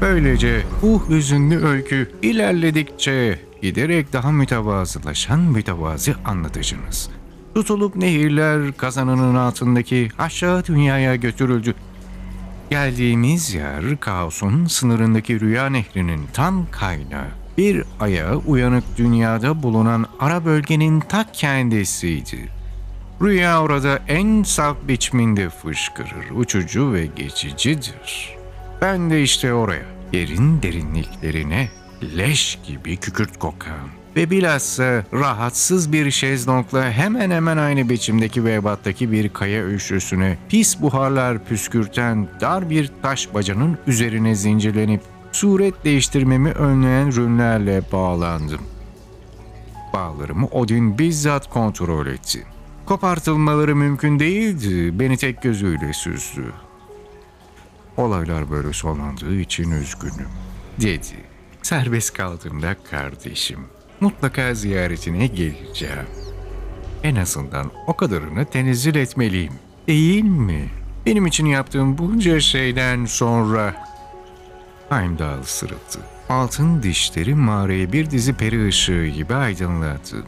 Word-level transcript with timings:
Böylece 0.00 0.62
bu 0.82 1.08
hüzünlü 1.08 1.66
öykü 1.66 2.12
ilerledikçe 2.22 3.38
giderek 3.62 4.12
daha 4.12 4.32
mütevazılaşan 4.32 5.40
mütevazı 5.40 6.14
anlatıcınız. 6.24 7.10
Tutulup 7.54 7.96
nehirler 7.96 8.72
kazanının 8.72 9.34
altındaki 9.34 10.08
aşağı 10.18 10.64
dünyaya 10.64 11.16
götürüldü. 11.16 11.74
Geldiğimiz 12.70 13.54
yer 13.54 14.00
kaosun 14.00 14.66
sınırındaki 14.66 15.40
rüya 15.40 15.66
nehrinin 15.66 16.20
tam 16.32 16.66
kaynağı. 16.70 17.28
Bir 17.58 17.84
ayağı 18.00 18.36
uyanık 18.36 18.84
dünyada 18.96 19.62
bulunan 19.62 20.06
ara 20.20 20.44
bölgenin 20.44 21.00
ta 21.00 21.32
kendisiydi. 21.32 22.53
Rüya 23.24 23.62
orada 23.62 23.98
en 24.08 24.42
saf 24.42 24.76
biçiminde 24.88 25.50
fışkırır, 25.50 26.30
uçucu 26.34 26.92
ve 26.92 27.06
geçicidir. 27.06 28.36
Ben 28.80 29.10
de 29.10 29.22
işte 29.22 29.54
oraya, 29.54 29.84
yerin 30.12 30.62
derinliklerine 30.62 31.68
leş 32.16 32.58
gibi 32.66 32.96
kükürt 32.96 33.38
kokan 33.38 33.88
ve 34.16 34.30
bilhassa 34.30 35.04
rahatsız 35.12 35.92
bir 35.92 36.10
şezlongla 36.10 36.90
hemen 36.90 37.30
hemen 37.30 37.56
aynı 37.56 37.88
biçimdeki 37.88 38.44
ve 38.44 38.52
ebattaki 38.54 39.12
bir 39.12 39.28
kaya 39.28 39.64
üçlüsüne 39.64 40.38
pis 40.48 40.80
buharlar 40.80 41.44
püskürten 41.44 42.28
dar 42.40 42.70
bir 42.70 42.90
taş 43.02 43.34
bacanın 43.34 43.78
üzerine 43.86 44.34
zincirlenip 44.34 45.00
suret 45.32 45.84
değiştirmemi 45.84 46.50
önleyen 46.50 47.16
rünlerle 47.16 47.82
bağlandım. 47.92 48.60
Bağlarımı 49.92 50.46
Odin 50.46 50.98
bizzat 50.98 51.50
kontrol 51.50 52.06
etti. 52.06 52.44
Kopartılmaları 52.86 53.76
mümkün 53.76 54.18
değildi. 54.18 55.00
Beni 55.00 55.16
tek 55.16 55.42
gözüyle 55.42 55.92
süzdü. 55.92 56.52
Olaylar 57.96 58.50
böyle 58.50 58.72
sonlandığı 58.72 59.36
için 59.36 59.70
üzgünüm, 59.70 60.28
dedi. 60.80 61.24
Serbest 61.62 62.12
kaldığımda 62.12 62.76
kardeşim. 62.90 63.60
Mutlaka 64.00 64.54
ziyaretine 64.54 65.26
geleceğim. 65.26 66.06
En 67.02 67.16
azından 67.16 67.70
o 67.86 67.96
kadarını 67.96 68.44
tenezzül 68.44 68.94
etmeliyim. 68.94 69.52
Değil 69.88 70.24
mi? 70.24 70.68
Benim 71.06 71.26
için 71.26 71.46
yaptığım 71.46 71.98
bunca 71.98 72.40
şeyden 72.40 73.04
sonra... 73.04 73.74
Heimdall 74.88 75.42
sırıttı. 75.42 76.00
Altın 76.28 76.82
dişleri 76.82 77.34
mağarayı 77.34 77.92
bir 77.92 78.10
dizi 78.10 78.32
peri 78.32 78.68
ışığı 78.68 79.06
gibi 79.06 79.34
aydınlattı. 79.34 80.24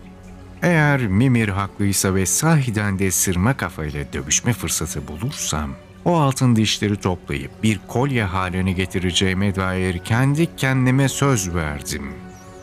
Eğer 0.66 1.06
Mimir 1.06 1.48
haklıysa 1.48 2.14
ve 2.14 2.26
sahiden 2.26 2.98
de 2.98 3.10
sırma 3.10 3.56
kafayla 3.56 4.12
dövüşme 4.12 4.52
fırsatı 4.52 5.08
bulursam, 5.08 5.70
o 6.04 6.16
altın 6.16 6.56
dişleri 6.56 6.96
toplayıp 6.96 7.62
bir 7.62 7.80
kolye 7.88 8.24
haline 8.24 8.72
getireceğime 8.72 9.56
dair 9.56 9.98
kendi 9.98 10.56
kendime 10.56 11.08
söz 11.08 11.54
verdim. 11.54 12.12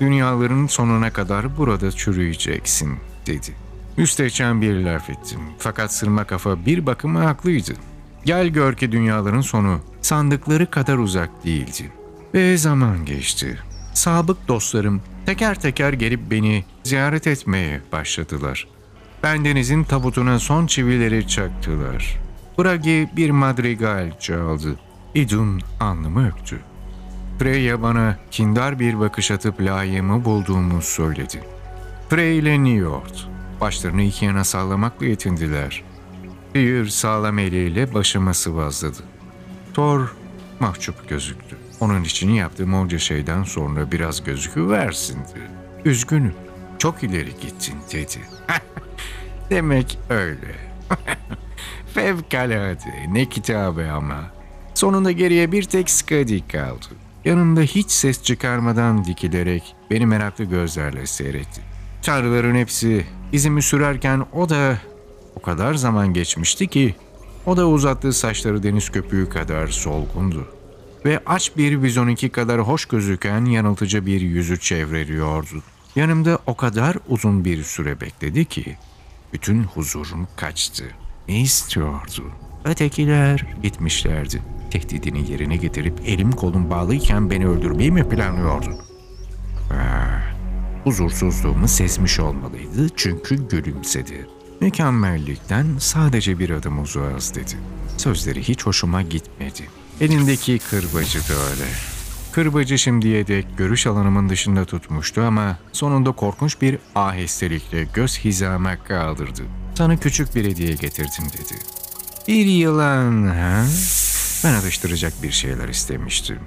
Dünyaların 0.01 0.67
sonuna 0.67 1.13
kadar 1.13 1.57
burada 1.57 1.91
çürüyeceksin, 1.91 2.97
dedi. 3.25 3.55
Müstehcen 3.97 4.61
bir 4.61 4.75
laf 4.75 5.09
ettim. 5.09 5.39
Fakat 5.57 5.93
sırma 5.93 6.23
kafa 6.23 6.65
bir 6.65 6.85
bakıma 6.85 7.25
haklıydı. 7.25 7.73
Gel 8.25 8.47
gör 8.47 8.75
ki 8.75 8.91
dünyaların 8.91 9.41
sonu 9.41 9.79
sandıkları 10.01 10.71
kadar 10.71 10.97
uzak 10.97 11.45
değildi. 11.45 11.91
Ve 12.33 12.57
zaman 12.57 13.05
geçti. 13.05 13.59
Sabık 13.93 14.47
dostlarım 14.47 15.01
teker 15.25 15.61
teker 15.61 15.93
gelip 15.93 16.31
beni 16.31 16.63
ziyaret 16.83 17.27
etmeye 17.27 17.81
başladılar. 17.91 18.67
Bendenizin 19.23 19.83
tabutuna 19.83 20.39
son 20.39 20.67
çivileri 20.67 21.27
çaktılar. 21.27 22.19
Bragi 22.59 23.09
bir 23.15 23.29
madrigal 23.29 24.19
çaldı. 24.19 24.75
İdun 25.15 25.61
alnımı 25.79 26.27
öptü. 26.27 26.59
Freya 27.39 27.81
bana 27.81 28.17
kindar 28.31 28.79
bir 28.79 28.99
bakış 28.99 29.31
atıp 29.31 29.61
layığımı 29.61 30.25
bulduğumu 30.25 30.81
söyledi. 30.81 31.43
Frey 32.09 32.37
ile 32.37 32.63
Njord 32.63 33.15
başlarını 33.61 34.01
iki 34.01 34.25
yana 34.25 34.43
sallamakla 34.43 35.05
yetindiler. 35.05 35.83
Tyr 36.53 36.85
sağlam 36.85 37.39
eliyle 37.39 37.93
başıma 37.93 38.33
sıvazladı. 38.33 39.03
Thor 39.73 40.15
mahcup 40.59 41.09
gözüktü. 41.09 41.62
Onun 41.79 42.03
için 42.03 42.29
yaptığım 42.29 42.73
onca 42.73 42.99
şeyden 42.99 43.43
sonra 43.43 43.91
biraz 43.91 44.23
gözükü 44.23 44.69
versindi. 44.69 45.49
Üzgünüm, 45.85 46.33
çok 46.79 47.03
ileri 47.03 47.31
gittin 47.41 47.75
dedi. 47.91 48.19
Demek 49.49 49.99
öyle. 50.09 50.55
Fevkalade, 51.93 53.07
ne 53.11 53.29
kitabı 53.29 53.91
ama. 53.91 54.23
Sonunda 54.73 55.11
geriye 55.11 55.51
bir 55.51 55.63
tek 55.63 55.89
Skadi 55.89 56.47
kaldı. 56.47 56.85
Yanımda 57.25 57.61
hiç 57.61 57.91
ses 57.91 58.23
çıkarmadan 58.23 59.05
dikilerek 59.05 59.75
beni 59.91 60.05
meraklı 60.05 60.43
gözlerle 60.43 61.05
seyretti. 61.05 61.61
Tanrıların 62.01 62.55
hepsi 62.55 63.05
izimi 63.31 63.61
sürerken 63.61 64.25
o 64.33 64.49
da 64.49 64.77
o 65.35 65.41
kadar 65.41 65.73
zaman 65.73 66.13
geçmişti 66.13 66.67
ki 66.67 66.95
o 67.45 67.57
da 67.57 67.67
uzattığı 67.67 68.13
saçları 68.13 68.63
deniz 68.63 68.89
köpüğü 68.89 69.29
kadar 69.29 69.67
solgundu. 69.67 70.47
Ve 71.05 71.19
aç 71.25 71.57
bir 71.57 71.81
vizoniki 71.81 72.29
kadar 72.29 72.61
hoş 72.61 72.85
gözüken 72.85 73.45
yanıltıcı 73.45 74.05
bir 74.05 74.21
yüzü 74.21 74.59
çevreliyordu. 74.59 75.63
Yanımda 75.95 76.39
o 76.47 76.55
kadar 76.55 76.97
uzun 77.07 77.45
bir 77.45 77.63
süre 77.63 78.01
bekledi 78.01 78.45
ki 78.45 78.77
bütün 79.33 79.63
huzurum 79.63 80.27
kaçtı. 80.35 80.83
Ne 81.27 81.41
istiyordu? 81.41 82.31
Ötekiler 82.65 83.45
gitmişlerdi. 83.63 84.41
Tehdidini 84.71 85.31
yerine 85.31 85.55
getirip 85.55 85.93
elim 86.05 86.31
kolum 86.31 86.69
bağlıyken 86.69 87.29
beni 87.29 87.47
öldürmeyi 87.47 87.91
mi 87.91 88.09
planlıyordu? 88.09 88.69
Ah, 89.73 90.33
huzursuzluğumu 90.83 91.67
sezmiş 91.67 92.19
olmalıydı 92.19 92.89
çünkü 92.95 93.47
gülümsedi. 93.47 94.27
Mükemmellikten 94.61 95.65
sadece 95.79 96.39
bir 96.39 96.49
adım 96.49 96.81
uzağız 96.81 97.35
dedi. 97.35 97.57
Sözleri 97.97 98.43
hiç 98.43 98.65
hoşuma 98.65 99.01
gitmedi. 99.01 99.82
Elindeki 100.03 100.59
kırbacı 100.59 101.19
da 101.19 101.33
öyle. 101.33 101.65
Kırbacı 102.31 102.77
şimdiye 102.77 103.27
dek 103.27 103.45
görüş 103.57 103.87
alanımın 103.87 104.29
dışında 104.29 104.65
tutmuştu 104.65 105.21
ama 105.21 105.57
sonunda 105.71 106.11
korkunç 106.11 106.61
bir 106.61 106.77
ahestelikle 106.95 107.83
göz 107.93 108.19
hizama 108.19 108.83
kaldırdı. 108.83 109.41
Sana 109.75 109.97
küçük 109.97 110.35
bir 110.35 110.45
hediye 110.45 110.73
getirdim 110.73 111.25
dedi. 111.33 111.59
Bir 112.27 112.45
yılan 112.45 113.27
ha? 113.27 113.65
Ben 114.43 114.53
atıştıracak 114.53 115.13
bir 115.23 115.31
şeyler 115.31 115.69
istemiştim. 115.69 116.39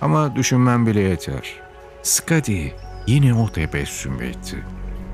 Ama 0.00 0.36
düşünmem 0.36 0.86
bile 0.86 1.00
yeter. 1.00 1.60
Skadi 2.02 2.74
yine 3.06 3.34
o 3.34 3.52
tebessüm 3.52 4.22
etti. 4.22 4.56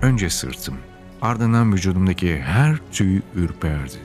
Önce 0.02 0.30
sırtım, 0.30 0.76
ardından 1.22 1.72
vücudumdaki 1.72 2.40
her 2.40 2.76
tüy 2.92 3.20
ürperdi. 3.34 3.98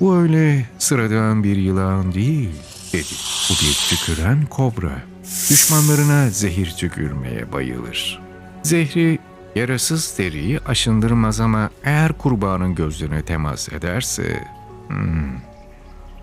Bu 0.00 0.16
öyle 0.16 0.66
sıradan 0.78 1.44
bir 1.44 1.56
yılan 1.56 2.14
değil, 2.14 2.50
dedi. 2.94 3.14
Bu 3.50 3.52
bir 3.54 3.74
tüküren 3.88 4.46
kobra. 4.46 5.02
Düşmanlarına 5.50 6.30
zehir 6.30 6.70
tükürmeye 6.70 7.52
bayılır. 7.52 8.20
Zehri 8.62 9.18
yarasız 9.54 10.18
deriyi 10.18 10.60
aşındırmaz 10.60 11.40
ama 11.40 11.70
eğer 11.84 12.18
kurbanın 12.18 12.74
gözlerine 12.74 13.22
temas 13.22 13.68
ederse... 13.68 14.48
hmm, 14.88 15.38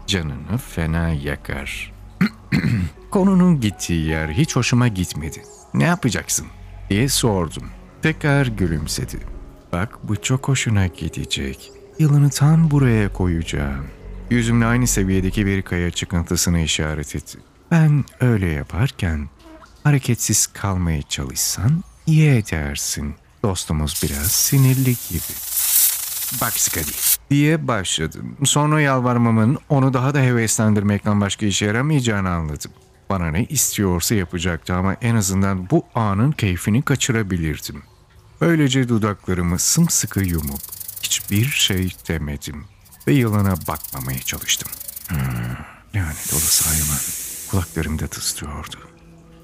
canını 0.08 0.58
fena 0.58 1.10
yakar. 1.10 1.94
Konunun 3.12 3.60
gittiği 3.60 4.08
yer 4.08 4.30
hiç 4.30 4.56
hoşuma 4.56 4.88
gitmedi. 4.88 5.42
Ne 5.74 5.84
yapacaksın? 5.84 6.48
diye 6.90 7.10
sordum. 7.10 7.64
Tekrar 8.02 8.48
gülümsedi. 8.48 9.18
Bak 9.74 10.00
bu 10.04 10.22
çok 10.22 10.48
hoşuna 10.48 10.88
gidecek. 10.88 11.72
Yılanı 12.00 12.30
tam 12.30 12.72
buraya 12.72 13.14
koyacağım. 13.14 13.86
Yüzümle 14.32 14.66
aynı 14.66 14.88
seviyedeki 14.88 15.46
bir 15.46 15.62
kaya 15.62 15.92
çıkıntısını 15.92 16.60
işaret 16.60 17.16
etti. 17.16 17.38
Ben 17.72 18.06
öyle 18.20 18.48
yaparken 18.48 19.30
hareketsiz 19.84 20.48
kalmaya 20.48 21.02
çalışsan 21.02 21.84
iyi 22.08 22.30
edersin. 22.30 23.16
Dostumuz 23.44 24.02
biraz 24.04 24.32
sinirli 24.32 24.96
gibi. 25.10 25.34
Bak 26.42 26.54
Skadi 26.54 26.92
diye 27.30 27.68
başladım. 27.68 28.38
Sonra 28.44 28.82
yalvarmamın 28.82 29.58
onu 29.70 29.94
daha 29.94 30.14
da 30.14 30.20
heveslendirmekten 30.20 31.22
başka 31.22 31.46
işe 31.46 31.66
yaramayacağını 31.66 32.30
anladım. 32.30 32.72
Bana 33.10 33.28
ne 33.32 33.46
istiyorsa 33.46 34.16
yapacaktı 34.16 34.76
ama 34.76 34.94
en 34.94 35.16
azından 35.16 35.70
bu 35.70 35.86
anın 35.96 36.32
keyfini 36.32 36.82
kaçırabilirdim. 36.82 37.84
Böylece 38.42 38.90
dudaklarımı 38.90 39.60
sımsıkı 39.60 40.20
yumup 40.20 40.62
hiçbir 41.04 41.46
şey 41.46 41.90
demedim 42.08 42.66
ve 43.08 43.14
yılana 43.14 43.56
bakmamaya 43.68 44.20
çalıştım. 44.20 44.70
Hmm, 45.08 45.18
lanet 45.96 46.34
olası. 46.34 46.64
Kulaklarımda 47.52 48.08
tıslıyordu. 48.08 48.78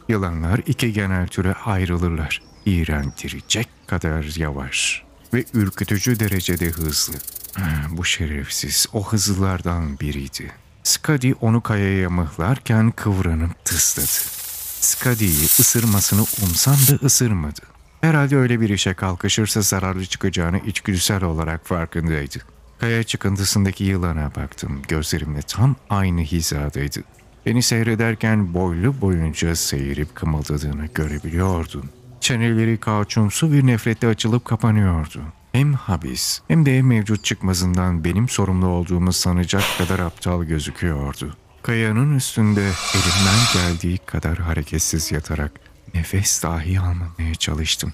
Yılanlar 0.10 0.62
iki 0.66 0.94
genel 0.94 1.28
türe 1.28 1.54
ayrılırlar. 1.54 2.42
İğrendirecek 2.66 3.68
kadar 3.88 4.40
yavaş 4.40 5.04
ve 5.34 5.46
ürkütücü 5.54 6.20
derecede 6.20 6.70
hızlı. 6.70 7.16
Ha, 7.54 7.66
Bu 7.90 8.06
şerefsiz 8.06 8.88
o 8.94 9.08
hızlılardan 9.08 10.00
biriydi. 10.00 10.52
Skadi 10.84 11.34
onu 11.42 11.62
kayaya 11.62 12.10
mıhlarken 12.10 12.92
kıvranıp 12.92 13.66
tısladı. 13.66 14.38
Skadi'yi 14.82 15.46
ısırmasını 15.46 16.22
umsam 16.22 16.76
da 16.76 17.06
ısırmadı. 17.06 17.62
Herhalde 18.02 18.38
öyle 18.38 18.62
bir 18.62 18.70
işe 18.70 18.94
kalkışırsa 18.94 19.62
zararlı 19.62 20.06
çıkacağını 20.06 20.60
içgüdüsel 20.60 21.24
olarak 21.24 21.68
farkındaydı. 21.68 22.38
Kaya 22.80 23.04
çıkıntısındaki 23.04 23.84
yılana 23.84 24.36
baktım. 24.36 24.82
Gözlerimle 24.88 25.42
tam 25.42 25.76
aynı 25.90 26.22
hizadaydı. 26.22 27.00
Beni 27.46 27.64
seyrederken 27.64 28.54
boylu 28.54 29.02
boyunca 29.02 29.56
seyirip 29.56 30.16
kımıldadığını 30.16 30.86
görebiliyordum. 30.86 31.90
Çeneleri 32.22 32.78
kauçumsu 32.78 33.52
bir 33.52 33.68
nefretle 33.68 34.08
açılıp 34.08 34.46
kapanıyordu. 34.46 35.22
Hem 35.52 35.74
habis 35.74 36.42
hem 36.48 36.66
de 36.66 36.82
mevcut 36.82 37.24
çıkmazından 37.24 38.04
benim 38.04 38.30
sorumlu 38.30 38.68
olduğumu 38.68 39.14
sanacak 39.14 39.64
kadar 39.78 40.00
aptal 40.00 40.44
gözüküyordu. 40.44 41.38
Kayanın 41.64 42.16
üstünde 42.16 42.62
elimden 42.94 43.40
geldiği 43.54 43.98
kadar 43.98 44.38
hareketsiz 44.38 45.12
yatarak 45.12 45.52
nefes 45.94 46.44
dahi 46.44 46.80
almamaya 46.80 47.36
çalıştım. 47.36 47.94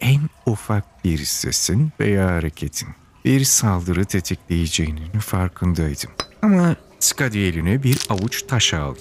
En 0.00 0.20
ufak 0.46 1.04
bir 1.04 1.18
sesin 1.18 1.92
veya 2.00 2.26
hareketin 2.26 2.88
bir 3.24 3.44
saldırı 3.44 4.04
tetikleyeceğinin 4.04 5.18
farkındaydım. 5.20 6.10
Ama 6.42 6.76
Skadi 7.02 7.38
eline 7.38 7.82
bir 7.82 7.98
avuç 8.10 8.42
taş 8.42 8.74
aldı. 8.74 9.00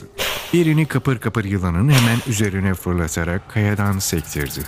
Birini 0.53 0.85
kıpır 0.85 1.19
kıpır 1.19 1.45
yılanın 1.45 1.89
hemen 1.89 2.19
üzerine 2.27 2.73
fırlatarak 2.73 3.49
kayadan 3.49 3.99
sektirdi. 3.99 4.59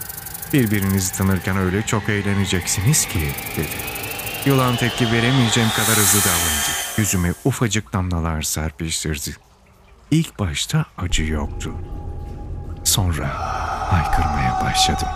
Birbirinizi 0.54 1.14
tanırken 1.14 1.58
öyle 1.58 1.86
çok 1.86 2.10
eğleneceksiniz 2.10 3.06
ki 3.06 3.20
dedi. 3.58 3.94
Yılan 4.46 4.76
tepki 4.76 5.06
veremeyeceğim 5.06 5.70
kadar 5.70 5.96
hızlı 5.98 6.20
davrandı. 6.20 6.72
Yüzüme 6.98 7.34
ufacık 7.46 7.94
damlalar 7.94 8.42
serpiştirdi. 8.42 9.36
İlk 10.12 10.40
başta 10.40 10.86
acı 10.98 11.24
yoktu. 11.24 11.74
Sonra 12.84 13.28
haykırmaya 13.92 14.62
başladım. 14.64 15.08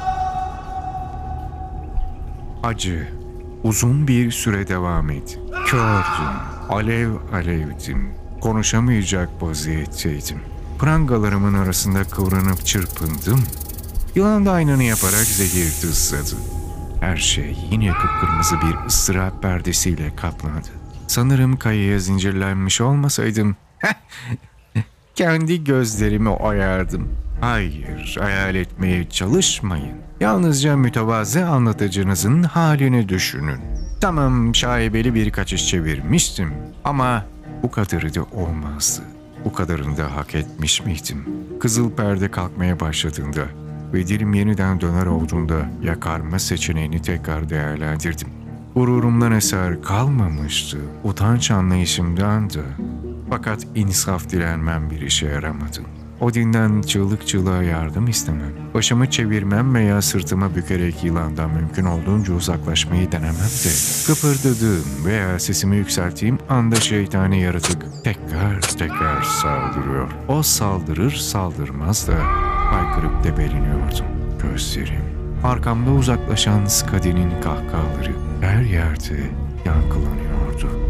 Acı 2.64 3.17
uzun 3.64 4.08
bir 4.08 4.32
süre 4.32 4.68
devam 4.68 5.10
etti. 5.10 5.40
Kördüm, 5.68 6.36
alev 6.70 7.10
alevdim. 7.34 8.10
Konuşamayacak 8.42 9.30
vaziyetteydim. 9.42 10.40
Prangalarımın 10.80 11.54
arasında 11.54 12.04
kıvranıp 12.04 12.66
çırpındım. 12.66 13.44
Yılan 14.16 14.46
da 14.46 14.52
aynını 14.52 14.84
yaparak 14.84 15.26
zehir 15.26 15.72
tızladı. 15.82 16.42
Her 17.00 17.18
şey 17.18 17.58
yine 17.72 17.92
kıpkırmızı 17.92 18.56
bir 18.56 18.88
ıstırap 18.88 19.42
perdesiyle 19.42 20.16
kaplandı. 20.16 20.68
Sanırım 21.08 21.58
kayaya 21.58 22.00
zincirlenmiş 22.00 22.82
olmasaydım 22.82 23.56
kendi 25.16 25.64
gözlerimi 25.64 26.30
oyardım. 26.30 27.10
Hayır, 27.42 28.18
hayal 28.20 28.56
etmeye 28.56 29.10
çalışmayın. 29.10 29.98
Yalnızca 30.20 30.78
mütevazı 30.78 31.46
anlatıcınızın 31.46 32.44
halini 32.44 33.10
düşünün. 33.10 33.60
Tamam 34.02 34.56
şaibeli 34.56 35.14
bir 35.14 35.32
kaçış 35.32 35.68
çevirmiştim 35.68 36.54
ama 36.84 37.26
bu 37.64 37.72
kadarı 37.72 38.16
da 38.16 38.24
olmazdı. 38.24 39.02
Bu 39.46 39.54
kadarını 39.54 39.98
da 39.98 40.16
hak 40.16 40.36
etmiş 40.36 40.86
miydim? 40.86 41.26
Kızıl 41.60 41.92
perde 41.92 42.32
kalkmaya 42.32 42.80
başladığında 42.80 43.44
ve 43.94 44.08
dilim 44.08 44.34
yeniden 44.34 44.82
döner 44.82 45.06
olduğunda 45.06 45.70
yakarma 45.84 46.40
seçeneğini 46.40 47.02
tekrar 47.02 47.50
değerlendirdim. 47.50 48.28
Gururumdan 48.76 49.32
eser 49.32 49.82
kalmamıştı, 49.82 50.78
utanç 51.04 51.52
anlayışımdan 51.52 52.50
da. 52.50 52.62
Fakat 53.30 53.68
insaf 53.76 54.30
dilenmem 54.30 54.90
bir 54.90 55.02
işe 55.02 55.28
yaramadı. 55.28 55.80
Odin'den 56.20 56.82
çığlık 56.82 57.28
çığlığa 57.28 57.64
yardım 57.64 58.08
istemem. 58.08 58.54
Başımı 58.74 59.10
çevirmem 59.10 59.76
veya 59.76 60.02
sırtımı 60.02 60.56
bükerek 60.56 61.04
yılandan 61.04 61.50
mümkün 61.50 61.86
olduğunca 61.86 62.34
uzaklaşmayı 62.34 63.12
denemem 63.12 63.36
de. 63.36 63.70
Kıpırdadığım 64.08 65.06
veya 65.06 65.40
sesimi 65.40 65.76
yükselttiğim 65.76 66.40
anda 66.50 66.76
şeytani 66.76 67.42
yaratık 67.42 67.86
tekrar 68.04 68.62
tekrar 68.62 69.22
saldırıyor. 69.24 70.12
O 70.28 70.44
saldırır 70.44 71.12
saldırmaz 71.16 72.08
da 72.08 72.16
haykırıp 72.72 73.24
debeleniyordum. 73.24 74.06
Gözlerim, 74.42 75.04
arkamda 75.44 75.92
uzaklaşan 75.92 76.66
Skadi'nin 76.66 77.42
kahkahaları 77.42 78.16
her 78.42 78.62
yerde 78.62 79.20
yankılanıyordu. 79.66 80.87